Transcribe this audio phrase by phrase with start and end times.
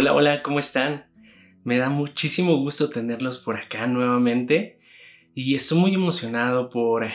[0.00, 1.04] Hola, hola, ¿cómo están?
[1.62, 4.80] Me da muchísimo gusto tenerlos por acá nuevamente
[5.34, 7.06] y estoy muy emocionado por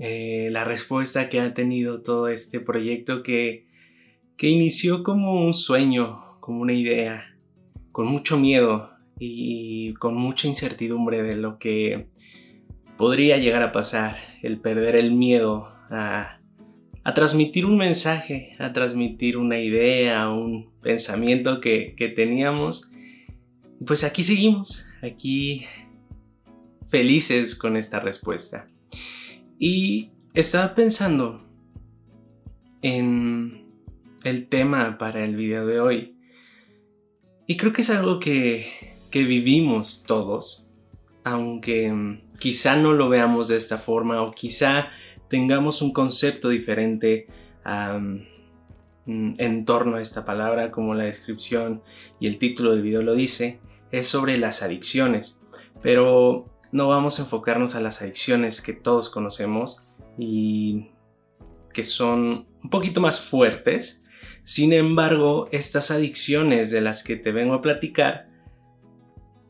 [0.00, 3.66] eh, la respuesta que ha tenido todo este proyecto que,
[4.38, 7.36] que inició como un sueño, como una idea,
[7.92, 12.06] con mucho miedo y con mucha incertidumbre de lo que
[12.96, 16.40] podría llegar a pasar, el perder el miedo a
[17.04, 22.90] a transmitir un mensaje, a transmitir una idea, un pensamiento que, teníamos.
[23.84, 25.66] Pues aquí seguimos, aquí
[26.88, 28.68] felices con esta respuesta.
[29.58, 31.44] Y estaba pensando
[32.82, 33.66] en
[34.22, 36.16] el tema para el video de hoy.
[37.48, 38.66] Y creo que es algo que,
[39.10, 40.68] que vivimos todos,
[41.24, 44.88] aunque quizá no lo veamos de esta forma o quizá
[45.32, 47.26] tengamos un concepto diferente
[47.64, 51.80] mm, en torno a esta palabra, como la descripción
[52.20, 53.58] y el título del video lo dice,
[53.90, 55.40] es sobre las adicciones.
[55.80, 59.88] Pero no vamos a enfocarnos a las adicciones que todos conocemos
[60.18, 60.90] y
[61.72, 64.04] que son un poquito más fuertes.
[64.44, 68.28] Sin embargo, estas adicciones de las que te vengo a platicar,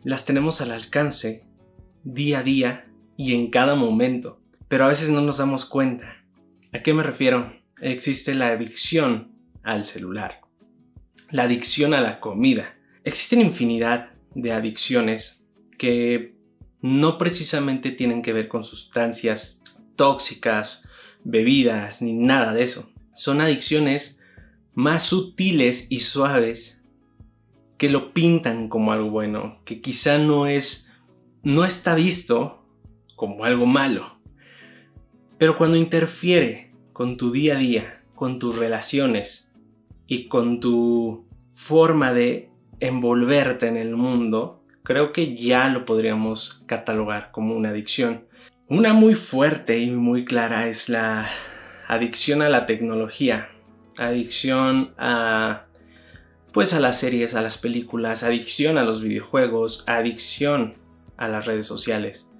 [0.04, 1.44] las tenemos al alcance
[2.04, 4.41] día a día y en cada momento
[4.72, 6.24] pero a veces no nos damos cuenta.
[6.72, 7.52] ¿A qué me refiero?
[7.82, 9.30] Existe la adicción
[9.62, 10.40] al celular,
[11.30, 12.74] la adicción a la comida.
[13.04, 15.44] Existen infinidad de adicciones
[15.76, 16.36] que
[16.80, 19.62] no precisamente tienen que ver con sustancias
[19.94, 20.88] tóxicas,
[21.22, 22.90] bebidas, ni nada de eso.
[23.14, 24.20] Son adicciones
[24.72, 26.82] más sutiles y suaves
[27.76, 30.90] que lo pintan como algo bueno, que quizá no es
[31.42, 32.66] no está visto
[33.16, 34.11] como algo malo.
[35.42, 39.50] Pero cuando interfiere con tu día a día, con tus relaciones
[40.06, 47.32] y con tu forma de envolverte en el mundo, creo que ya lo podríamos catalogar
[47.32, 48.22] como una adicción.
[48.68, 51.28] Una muy fuerte y muy clara es la
[51.88, 53.48] adicción a la tecnología,
[53.98, 55.64] adicción a
[56.52, 60.74] pues a las series, a las películas, adicción a los videojuegos, adicción
[61.16, 62.30] a las redes sociales.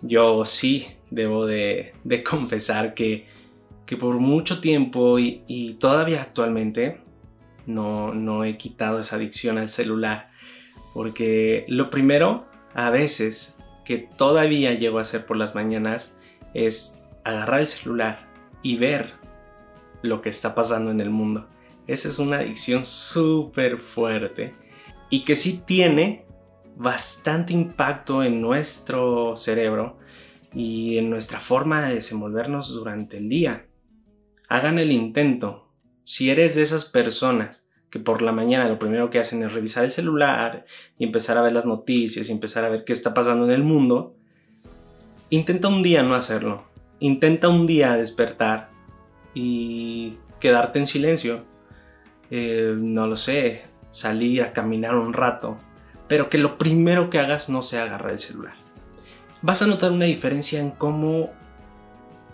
[0.00, 1.92] Yo sí debo de,
[2.28, 3.26] confesar que,
[3.98, 7.00] por mucho tiempo y, todavía actualmente
[7.66, 10.30] no, no he quitado esa adicción al celular.
[10.94, 16.16] Porque lo primero, a veces, que todavía llego a hacer por las mañanas
[16.54, 18.28] es agarrar el celular
[18.62, 19.14] y ver
[20.02, 21.48] lo que está pasando en el mundo.
[21.86, 24.54] Esa es una adicción súper fuerte
[25.08, 26.24] y que sí tiene
[26.76, 29.98] bastante impacto en nuestro cerebro
[30.54, 33.66] y en nuestra forma de desenvolvernos durante el día.
[34.48, 35.68] Hagan el intento.
[36.04, 39.84] Si eres de esas personas que por la mañana lo primero que hacen es revisar
[39.84, 40.64] el celular
[40.98, 43.64] y empezar a ver las noticias y empezar a ver qué está pasando en el
[43.64, 44.16] mundo,
[45.28, 46.64] intenta un día no hacerlo.
[47.00, 48.70] Intenta un día despertar
[49.34, 51.44] y quedarte en silencio.
[52.30, 55.58] Eh, no lo sé, salir a caminar un rato,
[56.08, 58.59] pero que lo primero que hagas no sea agarrar el celular.
[59.42, 61.30] Vas a notar una diferencia en cómo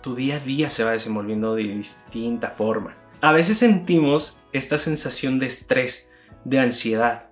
[0.01, 2.95] tu día a día se va desenvolviendo de distinta forma.
[3.21, 6.11] A veces sentimos esta sensación de estrés,
[6.43, 7.29] de ansiedad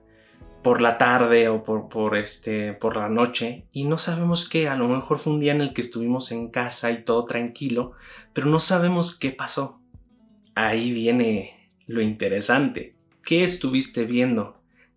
[0.64, 4.76] por la tarde o por, por, este, por la noche y no sabemos qué, a
[4.76, 7.92] lo mejor fue un día en el que estuvimos en casa y todo tranquilo,
[8.34, 9.80] pero no sabemos qué pasó.
[10.56, 12.96] Ahí viene lo interesante.
[13.24, 14.56] ¿Qué estuviste viendo?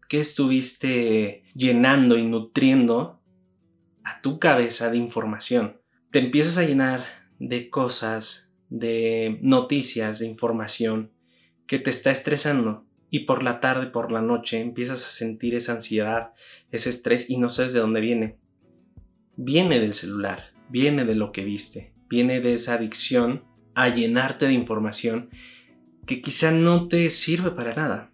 [0.08, 3.20] que estuviste llenando y nutriendo
[4.08, 5.80] a tu cabeza de información.
[6.10, 7.04] Te empiezas a llenar
[7.38, 11.12] de cosas, de noticias, de información
[11.66, 15.72] que te está estresando y por la tarde, por la noche empiezas a sentir esa
[15.72, 16.32] ansiedad,
[16.70, 18.38] ese estrés y no sabes de dónde viene.
[19.36, 23.44] Viene del celular, viene de lo que viste, viene de esa adicción
[23.74, 25.30] a llenarte de información
[26.06, 28.10] que quizá no te sirve para nada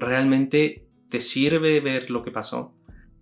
[0.00, 2.74] realmente te sirve ver lo que pasó.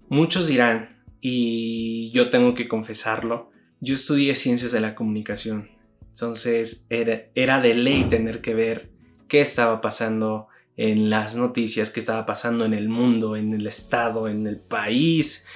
[0.08, 5.70] Muchos dirán, y yo tengo que confesarlo, yo estudié ciencias de la comunicación,
[6.16, 8.88] entonces era, de ley tener que ver
[9.28, 10.48] qué estaba pasando
[10.78, 15.46] en las noticias, qué estaba pasando en el mundo, en el estado, en el país.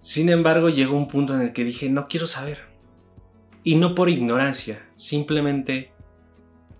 [0.00, 2.60] Sin embargo, llegó un punto en el que dije, no quiero saber.
[3.62, 5.92] Y no por ignorancia, simplemente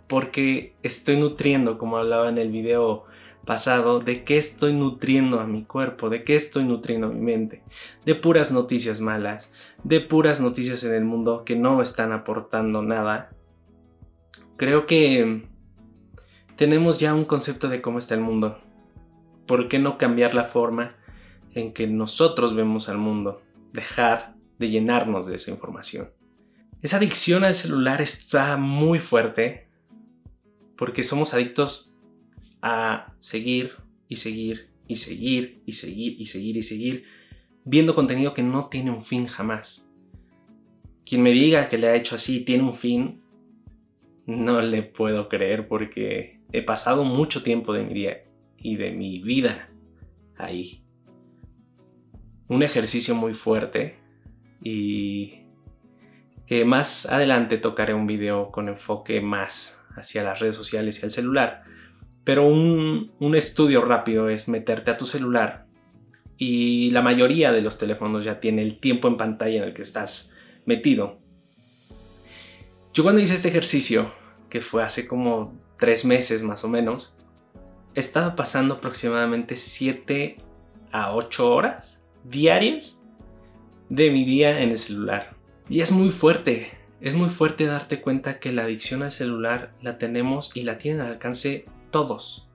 [0.09, 3.05] porque estoy nutriendo, como hablaba en el video
[4.05, 7.65] de qué estoy nutriendo a mi cuerpo, de qué estoy nutriendo a mi mente,
[8.05, 9.53] de puras noticias malas,
[9.83, 13.31] de puras noticias en el mundo que no están aportando nada.
[14.57, 15.49] Creo que
[16.55, 18.61] tenemos ya un concepto de cómo está el mundo.
[19.47, 20.95] ¿Por qué no cambiar la forma
[21.53, 23.43] en que nosotros vemos al mundo?
[23.73, 26.11] Dejar de llenarnos de esa información.
[26.83, 29.67] Esa adicción al celular está muy fuerte
[30.77, 31.90] porque somos adictos
[32.63, 33.73] a seguir
[34.09, 37.05] y seguir y seguir y seguir y seguir y seguir
[37.65, 39.87] viendo contenido que no tiene un fin jamás.
[41.05, 43.23] Quien me diga que le ha hecho así tiene un fin,
[44.27, 48.25] no le puedo creer porque he pasado mucho tiempo de mi día
[48.57, 49.71] y de mi vida
[50.37, 50.83] ahí.
[52.49, 53.99] Un ejercicio muy fuerte
[54.63, 55.41] y
[56.47, 61.11] que más adelante tocaré un video con enfoque más hacia las redes sociales y al
[61.11, 61.63] celular.
[62.25, 65.67] Pero un, un estudio rápido es meterte a tu celular
[66.37, 69.83] y la mayoría de los teléfonos ya tiene el tiempo en pantalla en el que
[69.83, 70.33] estás
[70.65, 71.19] metido.
[72.95, 74.13] Yo cuando hice este ejercicio,
[74.49, 77.15] que fue hace como tres meses más o menos,
[77.95, 80.39] estaba pasando aproximadamente 7
[80.93, 83.03] a 8 horas diarias
[83.89, 85.35] de mi día en el celular.
[85.69, 86.71] Y es muy fuerte,
[87.01, 91.03] es muy fuerte darte cuenta que la adicción al celular la tenemos y la tienen
[91.03, 92.49] al alcance todos,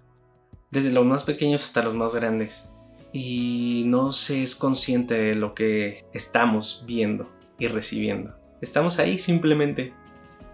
[0.71, 2.69] desde los más pequeños hasta los más grandes.
[3.13, 8.35] Y no se es consciente de lo que estamos viendo y recibiendo.
[8.61, 9.93] Estamos ahí simplemente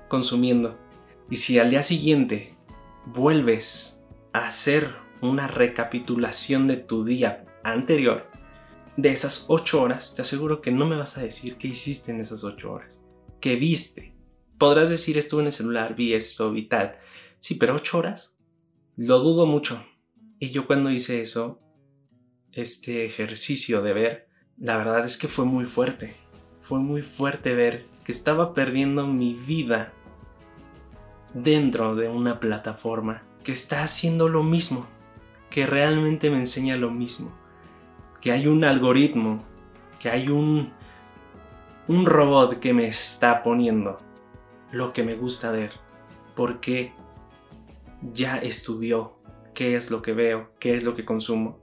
[0.07, 0.77] consumiendo.
[1.29, 2.55] Y si al día siguiente
[3.05, 3.99] vuelves
[4.33, 8.31] a hacer una recapitulación de tu día anterior,
[8.97, 12.19] de esas 8 horas, te aseguro que no me vas a decir qué hiciste en
[12.19, 13.01] esas 8 horas.
[13.39, 14.13] ¿Qué viste?
[14.57, 16.97] Podrás decir estuve en el celular, vi esto, vi tal.
[17.39, 18.35] Sí, pero 8 horas.
[18.95, 19.83] Lo dudo mucho.
[20.39, 21.59] Y yo cuando hice eso,
[22.51, 24.27] este ejercicio de ver,
[24.57, 26.15] la verdad es que fue muy fuerte.
[26.61, 29.93] Fue muy fuerte ver que estaba perdiendo mi vida
[31.33, 34.87] dentro de una plataforma que está haciendo lo mismo,
[35.49, 37.31] que realmente me enseña lo mismo
[38.21, 39.43] que hay un algoritmo,
[39.99, 40.71] que hay un,
[41.87, 43.97] un robot que me está poniendo
[44.71, 45.71] lo que me gusta ver,
[46.35, 46.93] porque
[48.13, 49.19] ya estudió
[49.53, 51.59] qué es lo que veo, qué es lo que consumo.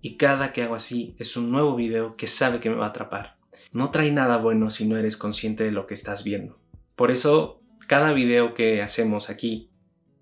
[0.00, 2.90] Y cada que hago así es un nuevo video que sabe que me va a
[2.90, 3.38] atrapar.
[3.72, 6.58] No trae nada bueno si no eres consciente de lo que estás viendo.
[6.94, 9.70] Por eso, cada video que hacemos aquí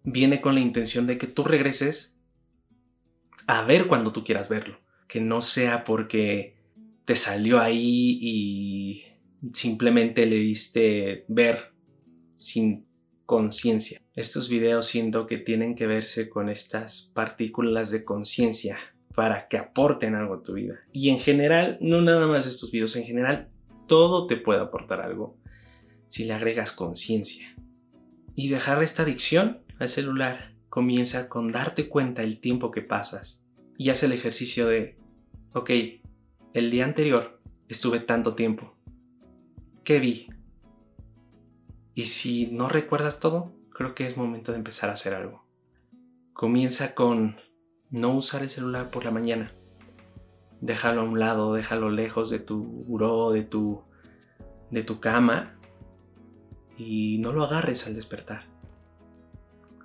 [0.03, 2.19] viene con la intención de que tú regreses
[3.47, 6.57] a ver cuando tú quieras verlo que no sea porque
[7.05, 9.05] te salió ahí y
[9.53, 11.73] simplemente le diste ver
[12.35, 12.87] sin
[13.27, 14.01] conciencia.
[14.15, 18.79] Estos videos siento que tienen que verse con estas partículas de conciencia
[19.13, 20.81] para que aporten algo a tu vida.
[20.93, 23.49] Y en general, no nada más estos videos, en general
[23.89, 25.37] todo te puede aportar algo
[26.07, 27.57] si le agregas conciencia.
[28.37, 33.45] Y dejar esta adicción al celular comienza con darte cuenta el tiempo que pasas
[33.77, 34.97] y haz el ejercicio de,
[35.55, 35.71] ok,
[36.53, 38.77] el día anterior estuve tanto tiempo.
[39.83, 40.29] ¿Qué vi?
[41.97, 45.45] Y si no recuerdas todo, creo que es momento de empezar a hacer algo.
[46.33, 47.37] Comienza con
[47.91, 49.53] no usar el celular por la mañana.
[50.63, 53.83] Déjalo a un lado, déjalo lejos de tu buró, de tu,
[54.71, 55.59] de tu cama
[56.79, 58.45] y no lo agarres al despertar.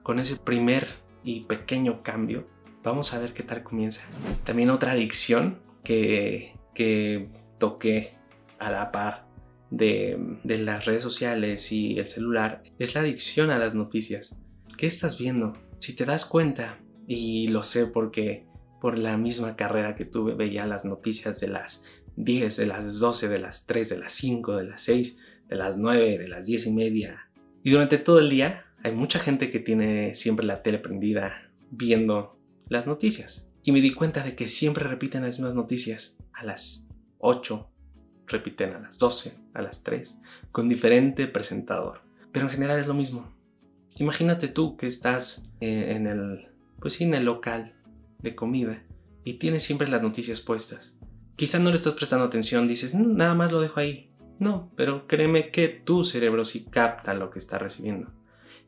[0.03, 0.87] Con ese primer
[1.25, 2.47] y pequeño cambio,
[2.83, 4.01] Vamos a ver qué tal comienza.
[4.45, 8.15] También otra adicción que, que toqué
[8.57, 9.27] a la par
[9.71, 14.35] de, las redes sociales y el celular es la adicción a las noticias.
[14.77, 15.53] ¿Qué estás viendo?
[15.79, 18.45] Si te das cuenta, y lo sé porque
[18.79, 21.83] por la misma carrera que tuve veía las noticias de las
[22.15, 25.77] 10, de las 12, de las 3, de las 5, de las 6, de las
[25.77, 27.29] 9, de las 10 y media.
[27.63, 32.39] Y durante todo el día hay mucha gente que tiene siempre la tele prendida viendo
[32.67, 33.51] las noticias.
[33.63, 37.69] Y me di cuenta de que siempre repiten las mismas noticias a las 8,
[38.29, 40.17] repiten a las 12, a las 3,
[40.51, 42.01] con diferente presentador.
[42.31, 43.31] Pero en general es lo mismo.
[43.97, 46.47] Imagínate tú que estás eh, en el,
[46.79, 47.73] pues en el local
[48.19, 48.81] de comida
[49.23, 50.95] y tienes siempre las noticias puestas.
[51.35, 54.09] Quizá no le estás prestando atención, dices, mm, nada más lo dejo ahí.
[54.39, 58.11] No, pero créeme que tu cerebro sí capta lo que está recibiendo.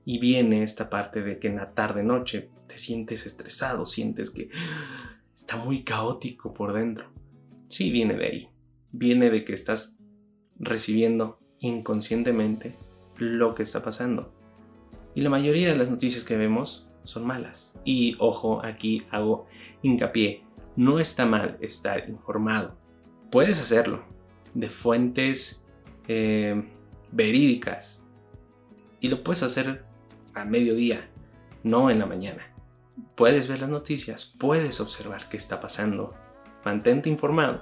[0.03, 4.49] Y viene esta parte de que en la tarde noche te sientes estresado, sientes que
[5.33, 7.05] está muy caótico por dentro.
[7.69, 8.49] Sí, viene de ahí.
[8.91, 9.97] Viene de que estás
[10.59, 12.77] recibiendo inconscientemente
[13.17, 14.33] lo que está pasando.
[15.15, 17.73] Y la mayoría de las noticias que vemos son malas.
[17.83, 19.47] Y ojo, aquí hago
[19.81, 20.43] hincapié.
[20.75, 22.77] No está mal estar informado.
[23.29, 24.03] Puedes hacerlo
[24.53, 25.65] de fuentes
[26.07, 26.63] eh,
[27.11, 28.01] verídicas.
[28.99, 29.83] Y lo puedes hacer
[30.33, 31.09] a mediodía,
[31.63, 32.53] no en la mañana.
[33.15, 36.13] Puedes ver las noticias, puedes observar qué está pasando,
[36.63, 37.61] mantente informado,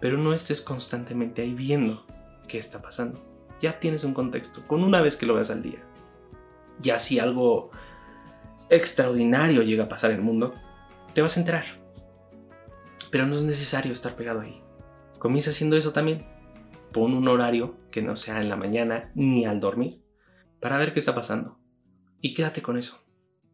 [0.00, 2.06] pero no estés constantemente ahí viendo
[2.48, 3.24] qué está pasando.
[3.60, 5.82] Ya tienes un contexto, con una vez que lo veas al día.
[6.80, 7.70] Ya si algo
[8.68, 10.54] extraordinario llega a pasar en el mundo,
[11.14, 11.64] te vas a enterar.
[13.10, 14.62] Pero no es necesario estar pegado ahí.
[15.18, 16.26] Comienza haciendo eso también.
[16.92, 20.02] Pon un horario que no sea en la mañana ni al dormir
[20.60, 21.58] para ver qué está pasando.
[22.20, 23.02] Y quédate con eso,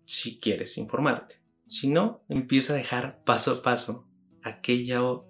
[0.05, 1.43] si quieres informarte.
[1.67, 4.09] Si no, empieza a dejar paso a paso
[4.43, 5.27] aquello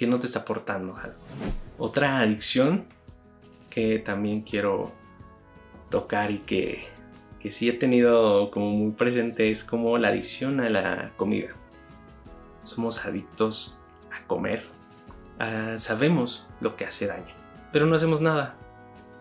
[0.00, 1.18] que no te está aportando algo.
[1.76, 2.86] Otra adicción
[3.68, 4.92] que también quiero
[5.90, 6.86] tocar y que,
[7.38, 11.50] que sí he tenido como muy presente es como la adicción a la comida.
[12.62, 13.78] Somos adictos
[14.10, 14.64] a comer.
[15.38, 17.34] Ah, sabemos lo que hace daño,
[17.70, 18.56] pero no hacemos nada.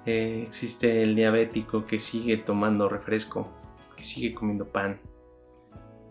[0.05, 3.49] Eh, existe el diabético que sigue tomando refresco,
[3.97, 5.01] que sigue comiendo pan.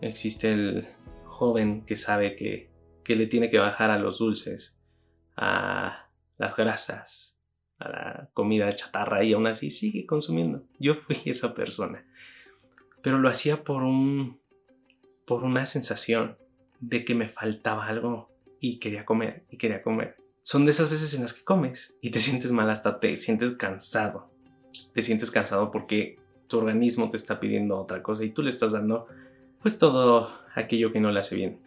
[0.01, 0.89] Existe el
[1.25, 2.68] joven que sabe que,
[3.09, 4.79] que le tiene que bajar a los dulces,
[5.35, 7.35] a las grasas,
[7.79, 10.61] a la comida chatarra y aún así sigue consumiendo.
[10.79, 12.05] Yo fui esa persona.
[13.01, 14.39] Pero lo hacía por un
[15.25, 16.37] por una sensación
[16.79, 21.15] de que me faltaba algo y quería comer y quería comer son de esas veces
[21.15, 24.29] en las que comes y te sientes mal, hasta te sientes cansado.
[24.93, 28.73] Te sientes cansado porque tu organismo te está pidiendo otra cosa y tú le estás
[28.73, 29.07] dando
[29.63, 31.59] pues todo aquello que no le hace bien.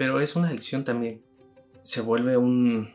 [0.00, 1.20] Pero es una adicción también.
[1.82, 2.88] Se vuelve un,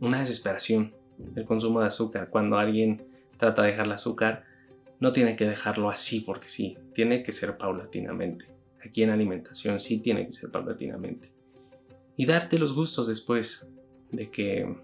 [0.00, 0.92] una desesperación
[1.36, 2.28] el consumo de azúcar.
[2.28, 3.06] Cuando alguien
[3.38, 4.44] trata de dejar el azúcar,
[5.00, 8.44] no tiene que dejarlo así porque sí, tiene que ser paulatinamente.
[8.84, 11.32] Aquí en alimentación sí tiene que ser paulatinamente.
[12.14, 13.66] Y darte los gustos después
[14.12, 14.76] de que,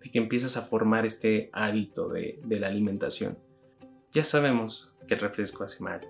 [0.00, 3.38] que empiezas a formar este hábito de, de la alimentación.
[4.12, 6.00] Ya sabemos que el refresco hace mal.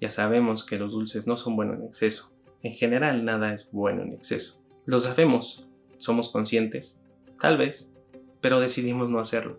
[0.00, 2.34] Ya sabemos que los dulces no son buenos en exceso.
[2.62, 4.62] En general nada es bueno en exceso.
[4.84, 6.98] Lo sabemos, somos conscientes,
[7.40, 7.90] tal vez,
[8.40, 9.58] pero decidimos no hacerlo.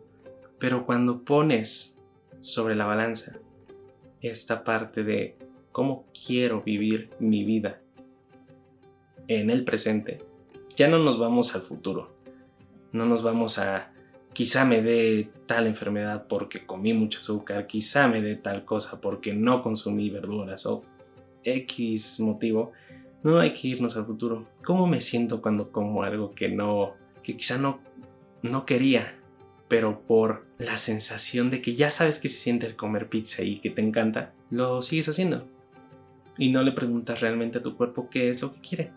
[0.60, 1.98] Pero cuando pones
[2.40, 3.38] sobre la balanza
[4.22, 5.38] esta parte de
[5.72, 7.82] cómo quiero vivir mi vida
[9.28, 10.20] en el presente,
[10.76, 12.16] ya no nos vamos al futuro,
[12.92, 13.92] no nos vamos a
[14.38, 19.34] quizá me dé tal enfermedad porque comí mucho azúcar, quizá me dé tal cosa porque
[19.34, 20.84] no consumí verduras o
[21.56, 22.72] X motivo.
[23.24, 24.48] No hay que irnos al futuro.
[24.64, 27.80] ¿Cómo me siento cuando como algo que no, que quizá no,
[28.42, 29.16] no quería,
[29.68, 33.60] pero por la sensación de que ya sabes que se siente el comer pizza y
[33.60, 35.46] que te encanta, lo sigues haciendo?
[36.38, 38.92] Y no le preguntas realmente a tu cuerpo qué es lo que quiere.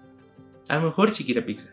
[0.68, 1.70] A lo mejor si quiere pizza,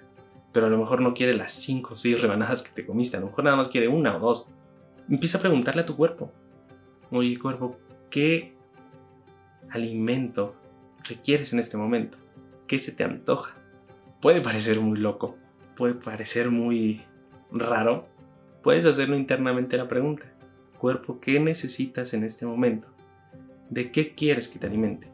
[0.53, 3.19] pero a lo mejor no quiere las 5 o 6 rebanadas que te comiste, a
[3.19, 4.45] lo mejor nada más quiere una o dos.
[5.09, 6.31] Empieza a preguntarle a tu cuerpo,
[7.11, 7.77] oye cuerpo,
[8.09, 8.55] ¿qué
[9.69, 10.55] alimento
[11.07, 12.17] requieres en este momento?
[12.67, 13.55] ¿Qué se te antoja?
[14.21, 15.37] Puede parecer muy loco,
[15.75, 17.01] puede parecer muy
[17.51, 18.07] raro.
[18.63, 20.25] Puedes hacerlo internamente la pregunta.
[20.77, 22.87] Cuerpo, ¿qué necesitas en este momento?
[23.69, 25.09] ¿De qué quieres que te alimente?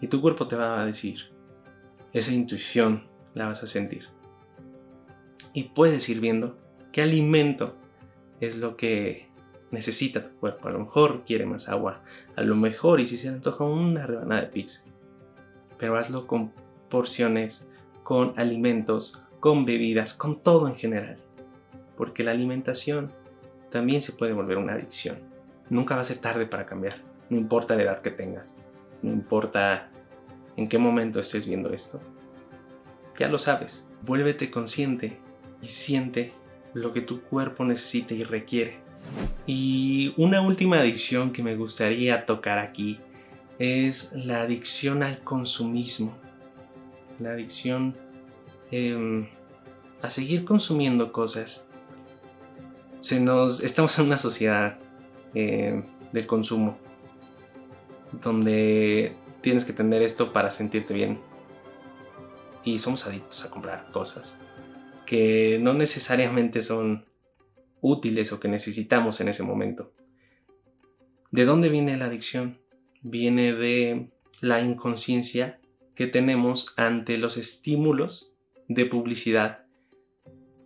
[0.00, 1.20] Y tu cuerpo te va a decir.
[2.12, 4.16] Esa intuición la vas a sentir
[5.56, 6.58] y puedes ir viendo
[6.92, 7.76] qué alimento
[8.40, 9.30] es lo que
[9.70, 10.68] necesita tu cuerpo.
[10.68, 12.02] A lo mejor quiere más agua,
[12.36, 14.84] a lo mejor y si se le antoja una rebanada de pizza.
[15.78, 16.52] Pero hazlo con
[16.90, 17.66] porciones,
[18.02, 21.18] con alimentos, con bebidas, con todo en general.
[21.96, 23.12] Porque la alimentación
[23.70, 25.18] también se puede volver una adicción.
[25.68, 26.94] Nunca va a ser tarde para cambiar,
[27.28, 28.54] no importa la edad que tengas,
[29.02, 29.90] no importa
[30.56, 32.00] en qué momento estés viendo esto.
[33.18, 35.18] Ya lo sabes, vuélvete consciente
[35.60, 36.32] y siente
[36.74, 38.78] lo que tu cuerpo necesita y requiere.
[39.46, 43.00] Y una última adicción que me gustaría tocar aquí
[43.58, 46.16] es la adicción al consumismo.
[47.18, 47.96] La adicción
[48.70, 49.28] em,
[50.02, 51.66] a seguir consumiendo cosas.
[52.98, 54.78] Se nos, estamos en una sociedad
[55.34, 55.82] eh,
[56.12, 56.78] del consumo
[58.22, 61.20] donde tienes que tener esto para sentirte bien.
[62.64, 64.36] Y somos adictos a comprar cosas
[65.06, 67.06] que no necesariamente son
[67.80, 69.92] útiles o que necesitamos en ese momento.
[71.30, 72.58] ¿De dónde viene la adicción?
[73.08, 74.08] Viene de
[74.40, 75.60] la inconsciencia
[75.94, 78.32] que tenemos ante los estímulos
[78.66, 79.60] de publicidad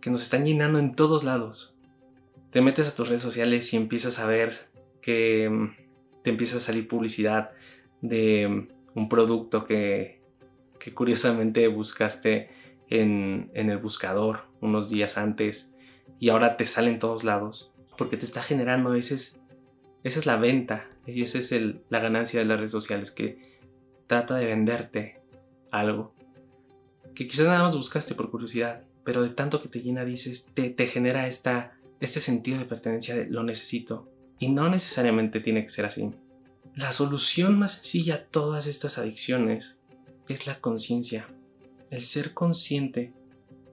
[0.01, 1.75] que nos están llenando en todos lados.
[2.49, 4.71] Te metes a tus redes sociales y empiezas a ver
[5.01, 7.51] que mm, te empieza a salir publicidad
[8.01, 10.21] de mm, un producto que,
[10.79, 12.49] que curiosamente buscaste
[12.89, 15.71] en, el buscador unos días antes
[16.19, 19.40] y ahora te sale en todos lados porque te está generando, ese es,
[20.03, 21.53] esa es la venta y esa es
[21.89, 23.39] la ganancia de las redes sociales, que
[24.07, 25.19] trata de venderte
[25.71, 26.13] algo
[27.15, 30.69] que quizás nada más buscaste por curiosidad, pero de tanto que te llena dices, te,
[30.69, 34.07] te genera esta, este sentido de pertenencia lo necesito.
[34.39, 36.09] Y no necesariamente tiene que ser así.
[36.75, 39.77] La solución más sencilla a todas estas adicciones
[40.27, 41.27] es la conciencia.
[41.89, 43.13] El ser consciente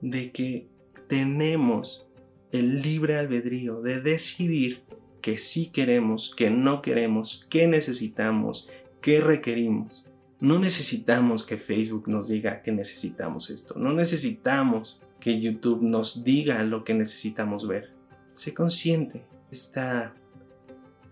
[0.00, 0.66] de que
[1.06, 2.06] tenemos
[2.50, 4.82] el libre albedrío de decidir
[5.20, 8.68] que sí queremos, que no queremos, que necesitamos,
[9.00, 10.06] que requerimos.
[10.40, 13.74] No necesitamos que Facebook nos diga que necesitamos esto.
[13.76, 17.90] No necesitamos que YouTube nos diga lo que necesitamos ver.
[18.32, 20.08] Sé consciente de,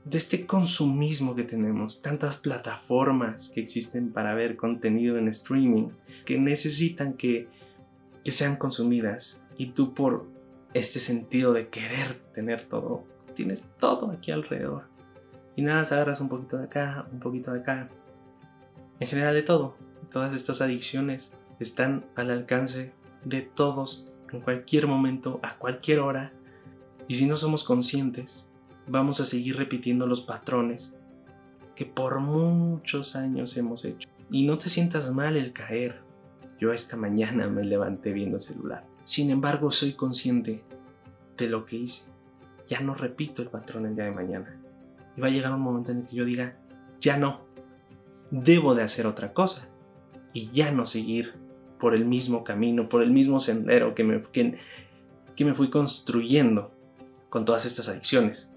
[0.04, 5.88] de este consumismo que tenemos, tantas plataformas que existen para ver contenido en streaming
[6.24, 7.48] que necesitan que,
[8.24, 10.26] que sean consumidas y tú por
[10.74, 13.04] este sentido de querer tener todo,
[13.36, 14.84] tienes todo aquí alrededor.
[15.54, 17.88] Y nada, agarras un poquito de acá, un poquito de acá.
[18.98, 19.76] En general de todo.
[20.10, 22.92] Todas estas adicciones están al alcance
[23.24, 26.32] de todos en cualquier momento, a cualquier hora.
[27.08, 28.48] Y si no somos conscientes,
[28.88, 30.96] vamos a seguir repitiendo los patrones
[31.74, 34.08] que por muchos años hemos hecho.
[34.30, 36.00] Y no te sientas mal el caer.
[36.58, 38.84] Yo esta mañana me levanté viendo el celular.
[39.04, 40.64] Sin embargo, soy consciente
[41.36, 42.15] de lo que hice.
[42.66, 44.56] Ya no repito el patrón el día de mañana.
[45.16, 46.56] Y va a llegar un momento en el que yo diga,
[47.00, 47.40] ya no.
[48.30, 49.68] Debo de hacer otra cosa.
[50.32, 51.34] Y ya no seguir
[51.78, 54.58] por el mismo camino, por el mismo sendero que me, que,
[55.44, 56.72] me fui construyendo
[57.28, 58.52] con todas estas adicciones.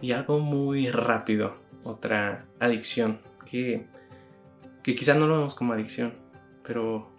[0.00, 3.20] Y algo muy rápido, otra adicción
[3.50, 3.86] que,
[4.82, 6.14] que quizás no lo vemos como adicción,
[6.62, 7.10] pero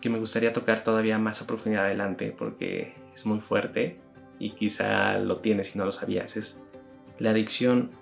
[0.00, 4.00] que me gustaría tocar todavía más a profundidad adelante porque es muy fuerte
[4.40, 6.36] y quizá lo tienes y no lo sabías.
[6.36, 6.60] Es
[7.20, 7.92] la adicción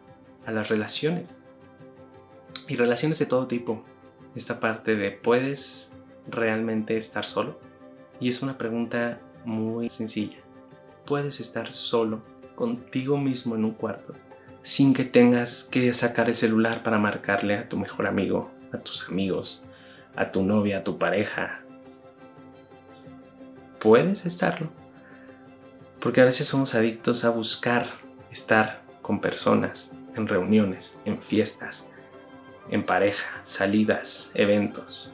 [0.46, 1.26] a las relaciones.
[2.66, 3.84] Y relaciones de todo tipo.
[4.34, 5.92] Esta parte de ¿puedes
[6.26, 7.60] realmente estar solo?
[8.20, 10.38] Y es una pregunta muy sencilla.
[11.04, 12.22] ¿Puedes estar solo
[12.54, 14.14] contigo mismo en un cuarto
[14.62, 19.08] sin que tengas que sacar el celular para marcarle a tu mejor amigo, a tus
[19.08, 19.62] amigos,
[20.14, 21.60] a tu novia, a tu pareja,
[23.78, 24.68] puedes estarlo.
[26.00, 27.90] Porque a veces somos adictos a buscar
[28.30, 31.88] estar con personas, en reuniones, en fiestas,
[32.70, 35.10] en pareja, salidas, eventos.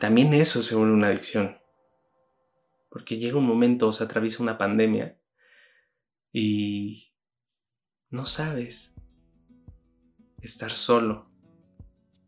[0.00, 1.58] También eso se vuelve una adicción.
[2.90, 5.18] Porque llega un momento, o se atraviesa una pandemia
[6.32, 7.12] y
[8.10, 8.94] no sabes
[10.42, 11.30] estar solo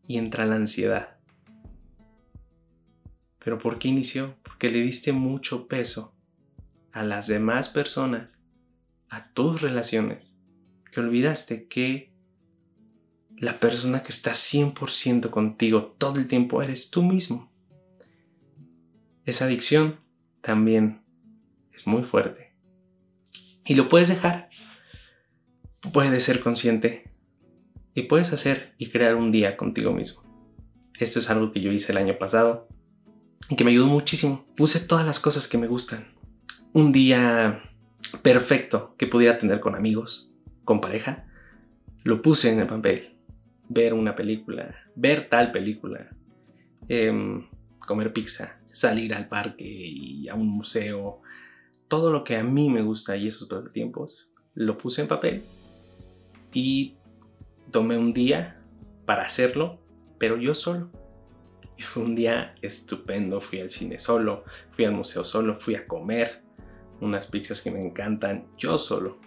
[0.07, 1.19] y entra la ansiedad.
[3.37, 4.35] ¿Pero por qué inició?
[4.43, 6.18] Porque le diste mucho peso
[6.91, 8.39] a las demás personas,
[9.09, 10.33] a tus relaciones,
[10.91, 12.13] que olvidaste que
[13.37, 17.51] la persona que está 100% contigo todo el tiempo eres tú mismo.
[19.25, 19.99] Esa adicción
[20.41, 21.01] también
[21.71, 22.53] es muy fuerte.
[23.65, 24.49] Y lo puedes dejar.
[25.93, 27.13] Puedes ser consciente.
[27.93, 30.23] Y puedes hacer y crear un día contigo mismo.
[30.99, 32.67] Esto es algo que yo hice el año pasado
[33.49, 34.45] y que me ayudó muchísimo.
[34.57, 36.18] Puse todas las cosas que me gustan.
[36.71, 37.63] Un día
[38.21, 40.29] perfecto que pudiera tener con amigos,
[40.63, 41.25] con pareja,
[42.03, 43.15] lo puse en el papel.
[43.69, 46.09] Ver una película, ver tal película,
[46.87, 47.47] em,
[47.79, 51.21] comer pizza, salir al parque y a un museo,
[51.87, 55.43] todo lo que a mí me gusta y esos tiempos, lo puse en papel
[56.53, 56.95] y
[57.71, 58.61] tomé un día
[59.05, 59.79] para hacerlo,
[60.19, 60.91] pero yo solo
[61.79, 63.39] y fue un día estupendo.
[63.41, 66.43] Fui al cine solo, fui al museo solo, fui a comer
[67.01, 69.17] unas pizzas que me encantan yo solo.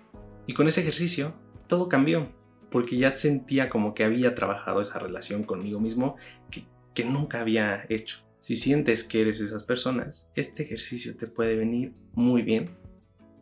[0.47, 1.35] Y con ese ejercicio
[1.67, 2.29] todo cambió,
[2.71, 6.17] porque ya sentía como que había trabajado esa relación conmigo mismo
[6.51, 8.19] que, que nunca había hecho.
[8.41, 12.77] Si sientes que eres esas personas, este ejercicio te puede venir muy bien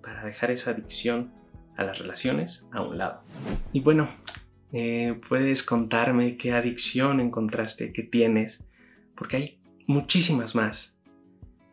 [0.03, 1.33] para dejar esa adicción
[1.77, 3.23] a las relaciones a un lado.
[3.73, 4.11] Y bueno,
[4.73, 8.65] eh, puedes contarme qué adicción encontraste, que tienes
[9.17, 10.99] porque hay muchísimas más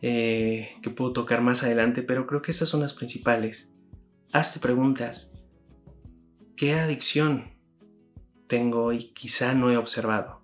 [0.02, 3.72] eh, que puedo tocar más adelante, pero creo que estas son las principales.
[4.32, 5.32] Hazte preguntas.
[6.56, 7.56] ¿Qué adicción
[8.48, 10.42] tengo y quizá no he observado?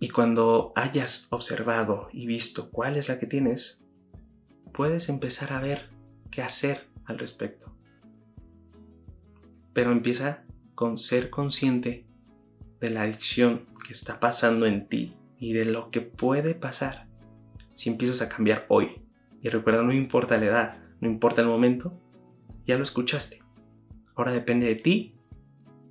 [0.00, 3.84] Y cuando hayas observado y visto cuál es la que tienes,
[4.72, 5.90] puedes empezar a ver
[6.30, 7.74] qué hacer al respecto.
[9.72, 12.06] Pero empieza con ser consciente
[12.80, 17.07] de la adicción que está pasando en ti y de lo que puede pasar
[17.78, 18.88] si empiezas a cambiar hoy.
[19.40, 21.96] Y recuerda, no importa la edad, no importa el momento,
[22.66, 23.40] ya lo escuchaste.
[24.16, 25.14] Ahora depende de ti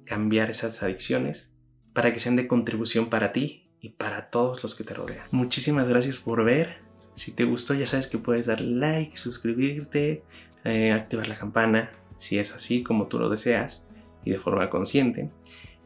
[0.04, 1.56] cambiar esas adicciones
[1.94, 5.28] para que sean de contribución para ti y para todos los que te rodean.
[5.32, 6.80] Muchísimas gracias por ver.
[7.16, 10.24] Si te gustó ya sabes que puedes dar like, suscribirte,
[10.66, 13.88] eh, activar la campana si es así como tú lo deseas
[14.26, 15.30] y de forma consciente.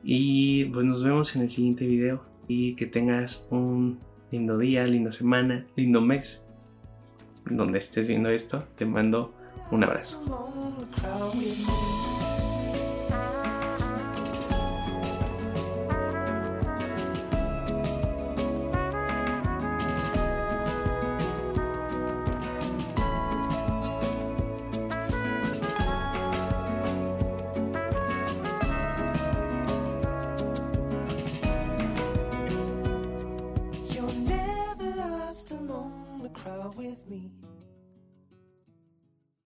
[0.03, 3.99] Y pues nos vemos en el siguiente video y que tengas un
[4.31, 6.45] lindo día, linda semana, lindo mes.
[7.45, 9.33] Donde estés viendo esto, te mando
[9.71, 10.19] un abrazo.